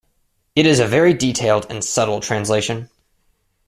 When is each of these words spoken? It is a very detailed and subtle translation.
It 0.55 0.65
is 0.65 0.79
a 0.79 0.87
very 0.87 1.13
detailed 1.13 1.67
and 1.69 1.85
subtle 1.85 2.21
translation. 2.21 2.89